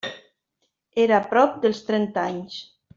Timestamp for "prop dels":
1.35-1.85